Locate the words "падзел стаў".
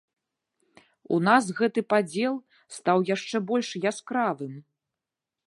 1.95-2.97